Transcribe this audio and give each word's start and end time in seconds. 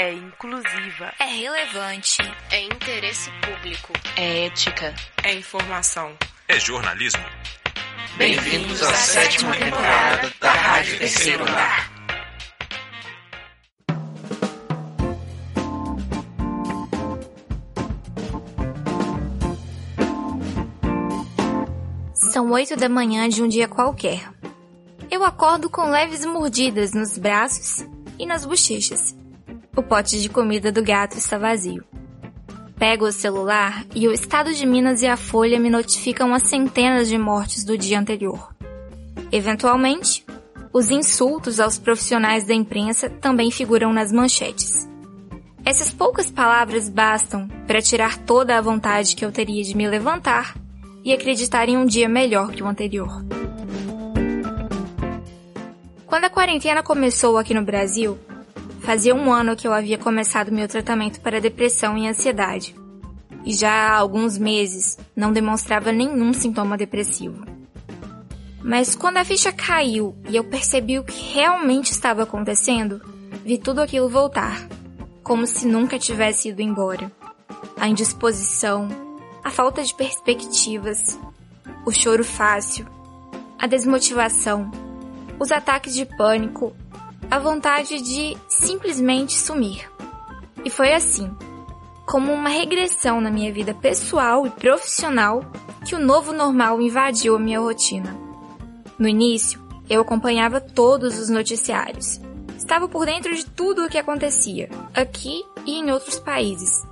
É 0.00 0.12
inclusiva. 0.12 1.12
É 1.18 1.24
relevante. 1.24 2.18
É 2.52 2.62
interesse 2.62 3.28
público. 3.40 3.92
É 4.14 4.46
ética. 4.46 4.94
É 5.24 5.34
informação. 5.34 6.16
É 6.46 6.56
jornalismo. 6.60 7.24
Bem-vindos 8.16 8.80
à 8.80 8.94
sétima 8.94 9.56
temporada 9.56 10.32
da 10.40 10.52
Rádio 10.52 10.98
Terceiro 11.00 11.44
Lar. 11.44 11.90
São 22.14 22.52
oito 22.52 22.76
da 22.76 22.88
manhã 22.88 23.28
de 23.28 23.42
um 23.42 23.48
dia 23.48 23.66
qualquer. 23.66 24.30
Eu 25.10 25.24
acordo 25.24 25.68
com 25.68 25.90
leves 25.90 26.24
mordidas 26.24 26.92
nos 26.92 27.18
braços 27.18 27.84
e 28.16 28.24
nas 28.24 28.46
bochechas. 28.46 29.18
O 29.76 29.82
pote 29.82 30.20
de 30.20 30.28
comida 30.28 30.72
do 30.72 30.82
gato 30.82 31.16
está 31.16 31.38
vazio. 31.38 31.84
Pego 32.78 33.06
o 33.06 33.12
celular 33.12 33.84
e 33.94 34.06
o 34.06 34.12
Estado 34.12 34.52
de 34.54 34.64
Minas 34.64 35.02
e 35.02 35.06
a 35.06 35.16
Folha 35.16 35.58
me 35.58 35.68
notificam 35.68 36.32
as 36.32 36.44
centenas 36.44 37.08
de 37.08 37.18
mortes 37.18 37.64
do 37.64 37.76
dia 37.76 37.98
anterior. 37.98 38.54
Eventualmente, 39.32 40.24
os 40.72 40.90
insultos 40.90 41.58
aos 41.58 41.78
profissionais 41.78 42.44
da 42.44 42.54
imprensa 42.54 43.10
também 43.10 43.50
figuram 43.50 43.92
nas 43.92 44.12
manchetes. 44.12 44.88
Essas 45.64 45.90
poucas 45.90 46.30
palavras 46.30 46.88
bastam 46.88 47.48
para 47.66 47.82
tirar 47.82 48.16
toda 48.18 48.56
a 48.56 48.60
vontade 48.60 49.14
que 49.14 49.24
eu 49.24 49.32
teria 49.32 49.62
de 49.62 49.76
me 49.76 49.88
levantar 49.88 50.56
e 51.04 51.12
acreditar 51.12 51.68
em 51.68 51.76
um 51.76 51.84
dia 51.84 52.08
melhor 52.08 52.52
que 52.52 52.62
o 52.62 52.66
anterior. 52.66 53.24
Quando 56.06 56.24
a 56.24 56.30
quarentena 56.30 56.82
começou 56.82 57.36
aqui 57.36 57.52
no 57.52 57.64
Brasil, 57.64 58.18
fazia 58.88 59.14
um 59.14 59.30
ano 59.30 59.54
que 59.54 59.68
eu 59.68 59.74
havia 59.74 59.98
começado 59.98 60.50
meu 60.50 60.66
tratamento 60.66 61.20
para 61.20 61.42
depressão 61.42 61.98
e 61.98 62.08
ansiedade. 62.08 62.74
E 63.44 63.52
já 63.52 63.70
há 63.70 63.98
alguns 63.98 64.38
meses 64.38 64.96
não 65.14 65.30
demonstrava 65.30 65.92
nenhum 65.92 66.32
sintoma 66.32 66.74
depressivo. 66.74 67.44
Mas 68.62 68.94
quando 68.94 69.18
a 69.18 69.24
ficha 69.26 69.52
caiu 69.52 70.16
e 70.26 70.34
eu 70.34 70.42
percebi 70.42 70.98
o 70.98 71.04
que 71.04 71.34
realmente 71.34 71.90
estava 71.90 72.22
acontecendo, 72.22 73.02
vi 73.44 73.58
tudo 73.58 73.82
aquilo 73.82 74.08
voltar, 74.08 74.66
como 75.22 75.46
se 75.46 75.66
nunca 75.66 75.98
tivesse 75.98 76.48
ido 76.48 76.62
embora. 76.62 77.12
A 77.76 77.88
indisposição, 77.88 78.88
a 79.44 79.50
falta 79.50 79.84
de 79.84 79.94
perspectivas, 79.94 81.20
o 81.84 81.92
choro 81.92 82.24
fácil, 82.24 82.86
a 83.58 83.66
desmotivação, 83.66 84.70
os 85.38 85.52
ataques 85.52 85.94
de 85.94 86.06
pânico, 86.06 86.74
a 87.30 87.38
vontade 87.38 88.00
de 88.00 88.36
simplesmente 88.48 89.34
sumir. 89.34 89.90
E 90.64 90.70
foi 90.70 90.92
assim, 90.94 91.30
como 92.06 92.32
uma 92.32 92.48
regressão 92.48 93.20
na 93.20 93.30
minha 93.30 93.52
vida 93.52 93.74
pessoal 93.74 94.46
e 94.46 94.50
profissional, 94.50 95.44
que 95.84 95.94
o 95.94 95.98
novo 95.98 96.32
normal 96.32 96.80
invadiu 96.80 97.36
a 97.36 97.38
minha 97.38 97.60
rotina. 97.60 98.16
No 98.98 99.06
início, 99.06 99.60
eu 99.88 100.00
acompanhava 100.00 100.60
todos 100.60 101.18
os 101.18 101.28
noticiários. 101.28 102.20
Estava 102.56 102.88
por 102.88 103.06
dentro 103.06 103.34
de 103.34 103.44
tudo 103.46 103.84
o 103.84 103.88
que 103.88 103.98
acontecia, 103.98 104.68
aqui 104.94 105.44
e 105.64 105.78
em 105.78 105.90
outros 105.90 106.18
países. 106.18 106.86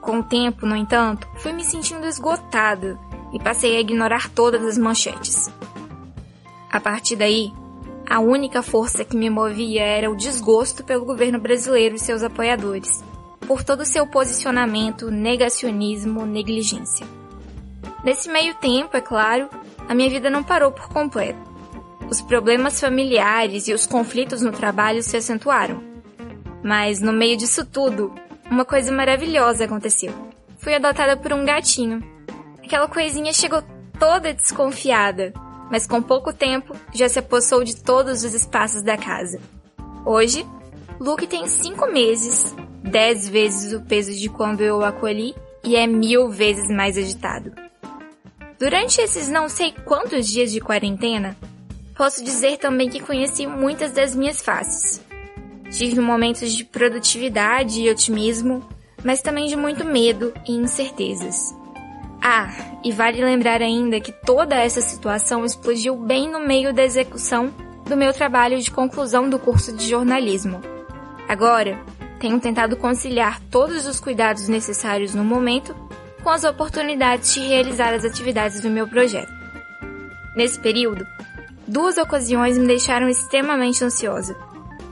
Com 0.00 0.20
o 0.20 0.24
tempo, 0.24 0.64
no 0.64 0.76
entanto, 0.76 1.28
fui 1.38 1.52
me 1.52 1.64
sentindo 1.64 2.06
esgotada 2.06 2.98
e 3.32 3.38
passei 3.38 3.76
a 3.76 3.80
ignorar 3.80 4.30
todas 4.30 4.64
as 4.64 4.78
manchetes. 4.78 5.50
A 6.70 6.80
partir 6.80 7.16
daí, 7.16 7.52
a 8.08 8.20
única 8.20 8.62
força 8.62 9.04
que 9.04 9.16
me 9.16 9.28
movia 9.28 9.82
era 9.82 10.10
o 10.10 10.16
desgosto 10.16 10.82
pelo 10.82 11.04
governo 11.04 11.38
brasileiro 11.38 11.96
e 11.96 11.98
seus 11.98 12.22
apoiadores, 12.22 13.04
por 13.46 13.62
todo 13.62 13.84
seu 13.84 14.06
posicionamento, 14.06 15.10
negacionismo, 15.10 16.24
negligência. 16.24 17.06
Nesse 18.02 18.30
meio 18.30 18.54
tempo, 18.54 18.96
é 18.96 19.02
claro, 19.02 19.50
a 19.86 19.94
minha 19.94 20.08
vida 20.08 20.30
não 20.30 20.42
parou 20.42 20.72
por 20.72 20.88
completo. 20.88 21.38
Os 22.08 22.22
problemas 22.22 22.80
familiares 22.80 23.68
e 23.68 23.74
os 23.74 23.86
conflitos 23.86 24.40
no 24.40 24.52
trabalho 24.52 25.02
se 25.02 25.18
acentuaram. 25.18 25.82
Mas 26.64 27.02
no 27.02 27.12
meio 27.12 27.36
disso 27.36 27.66
tudo, 27.66 28.14
uma 28.50 28.64
coisa 28.64 28.90
maravilhosa 28.90 29.66
aconteceu. 29.66 30.14
Fui 30.56 30.74
adotada 30.74 31.14
por 31.14 31.34
um 31.34 31.44
gatinho. 31.44 32.02
Aquela 32.64 32.88
coisinha 32.88 33.34
chegou 33.34 33.62
toda 33.98 34.32
desconfiada, 34.32 35.34
mas 35.70 35.86
com 35.86 36.02
pouco 36.02 36.32
tempo 36.32 36.74
já 36.94 37.08
se 37.08 37.18
apossou 37.18 37.64
de 37.64 37.76
todos 37.76 38.24
os 38.24 38.34
espaços 38.34 38.82
da 38.82 38.96
casa. 38.96 39.40
Hoje, 40.04 40.46
Luke 41.00 41.26
tem 41.26 41.46
cinco 41.46 41.86
meses, 41.86 42.54
dez 42.82 43.28
vezes 43.28 43.72
o 43.72 43.80
peso 43.82 44.12
de 44.12 44.28
quando 44.28 44.62
eu 44.62 44.78
o 44.78 44.84
acolhi 44.84 45.34
e 45.64 45.76
é 45.76 45.86
mil 45.86 46.28
vezes 46.28 46.68
mais 46.68 46.96
agitado. 46.96 47.52
Durante 48.58 49.00
esses 49.00 49.28
não 49.28 49.48
sei 49.48 49.72
quantos 49.84 50.26
dias 50.26 50.50
de 50.50 50.60
quarentena, 50.60 51.36
posso 51.96 52.24
dizer 52.24 52.56
também 52.56 52.88
que 52.88 53.00
conheci 53.00 53.46
muitas 53.46 53.92
das 53.92 54.14
minhas 54.14 54.40
faces. 54.40 55.00
Tive 55.70 56.00
momentos 56.00 56.52
de 56.52 56.64
produtividade 56.64 57.80
e 57.80 57.90
otimismo, 57.90 58.66
mas 59.04 59.20
também 59.20 59.46
de 59.46 59.54
muito 59.54 59.84
medo 59.84 60.32
e 60.48 60.52
incertezas. 60.52 61.54
Ah, 62.30 62.50
e 62.84 62.92
vale 62.92 63.24
lembrar 63.24 63.62
ainda 63.62 63.98
que 64.02 64.12
toda 64.12 64.54
essa 64.54 64.82
situação 64.82 65.46
explodiu 65.46 65.96
bem 65.96 66.30
no 66.30 66.40
meio 66.40 66.74
da 66.74 66.84
execução 66.84 67.50
do 67.86 67.96
meu 67.96 68.12
trabalho 68.12 68.60
de 68.60 68.70
conclusão 68.70 69.30
do 69.30 69.38
curso 69.38 69.74
de 69.74 69.88
jornalismo. 69.88 70.60
Agora, 71.26 71.80
tenho 72.20 72.38
tentado 72.38 72.76
conciliar 72.76 73.40
todos 73.50 73.86
os 73.86 73.98
cuidados 73.98 74.46
necessários 74.46 75.14
no 75.14 75.24
momento 75.24 75.74
com 76.22 76.28
as 76.28 76.44
oportunidades 76.44 77.32
de 77.32 77.40
realizar 77.40 77.94
as 77.94 78.04
atividades 78.04 78.60
do 78.60 78.68
meu 78.68 78.86
projeto. 78.86 79.32
Nesse 80.36 80.60
período, 80.60 81.06
duas 81.66 81.96
ocasiões 81.96 82.58
me 82.58 82.66
deixaram 82.66 83.08
extremamente 83.08 83.82
ansiosa: 83.82 84.36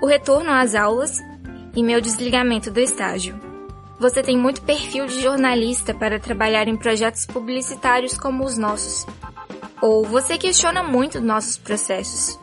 o 0.00 0.06
retorno 0.06 0.50
às 0.50 0.74
aulas 0.74 1.20
e 1.76 1.82
meu 1.82 2.00
desligamento 2.00 2.70
do 2.70 2.80
estágio. 2.80 3.47
Você 3.98 4.22
tem 4.22 4.38
muito 4.38 4.62
perfil 4.62 5.06
de 5.06 5.20
jornalista 5.20 5.92
para 5.92 6.20
trabalhar 6.20 6.68
em 6.68 6.76
projetos 6.76 7.26
publicitários 7.26 8.16
como 8.16 8.44
os 8.44 8.56
nossos. 8.56 9.04
Ou 9.82 10.04
você 10.04 10.38
questiona 10.38 10.84
muito 10.84 11.20
nossos 11.20 11.58
processos. 11.58 12.38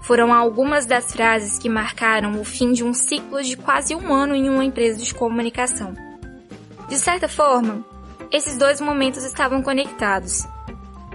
Foram 0.00 0.32
algumas 0.32 0.86
das 0.86 1.12
frases 1.12 1.56
que 1.56 1.68
marcaram 1.68 2.40
o 2.40 2.44
fim 2.44 2.72
de 2.72 2.82
um 2.82 2.92
ciclo 2.92 3.40
de 3.42 3.56
quase 3.56 3.94
um 3.94 4.12
ano 4.12 4.34
em 4.34 4.48
uma 4.50 4.64
empresa 4.64 5.00
de 5.00 5.14
comunicação. 5.14 5.94
De 6.88 6.96
certa 6.96 7.28
forma, 7.28 7.84
esses 8.32 8.58
dois 8.58 8.80
momentos 8.80 9.24
estavam 9.24 9.62
conectados. 9.62 10.48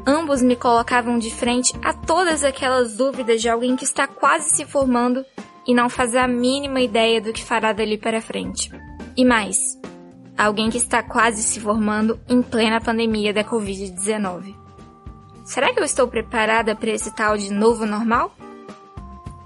Ambos 0.08 0.42
me 0.42 0.56
colocavam 0.56 1.18
de 1.18 1.30
frente 1.30 1.74
a 1.84 1.92
todas 1.94 2.46
aquelas 2.46 2.96
dúvidas 2.96 3.42
de 3.42 3.50
alguém 3.50 3.76
que 3.76 3.84
está 3.84 4.08
quase 4.08 4.50
se 4.50 4.64
formando 4.64 5.26
e 5.68 5.74
não 5.74 5.90
faz 5.90 6.16
a 6.16 6.26
mínima 6.26 6.80
ideia 6.80 7.20
do 7.20 7.34
que 7.34 7.44
fará 7.44 7.74
dali 7.74 7.98
para 7.98 8.22
frente. 8.22 8.72
E 9.16 9.24
mais, 9.24 9.80
alguém 10.36 10.72
que 10.72 10.78
está 10.78 11.04
quase 11.04 11.44
se 11.44 11.60
formando 11.60 12.20
em 12.28 12.42
plena 12.42 12.82
pandemia 12.82 13.32
da 13.32 13.44
Covid-19. 13.44 14.56
Será 15.46 15.72
que 15.72 15.80
eu 15.80 15.84
estou 15.84 16.08
preparada 16.08 16.76
para 16.76 16.90
esse 16.90 17.14
tal 17.14 17.38
de 17.38 17.52
novo 17.52 17.86
normal? 17.86 18.36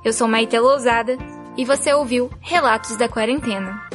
Eu 0.05 0.13
sou 0.13 0.27
Maite 0.27 0.57
Lousada 0.57 1.17
e 1.57 1.65
você 1.65 1.91
ouviu 1.93 2.29
Relatos 2.39 2.95
da 2.95 3.09
Quarentena. 3.09 3.89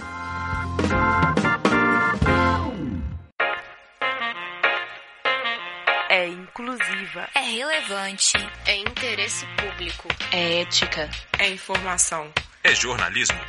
É 6.11 6.29
inclusiva. 6.29 7.29
É 7.35 7.41
relevante. 7.41 8.37
É 8.67 8.77
interesse 8.77 9.47
público. 9.57 10.09
É 10.31 10.61
ética. 10.61 11.09
É 11.39 11.49
informação. 11.49 12.31
É 12.63 12.75
jornalismo. 12.75 13.41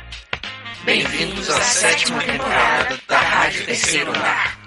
Bem-vindos 0.84 1.48
à 1.48 1.60
sétima 1.62 2.20
temporada 2.22 3.00
da 3.08 3.18
Rádio 3.18 3.64
Terceiro 3.64 4.12
Lar. 4.12 4.63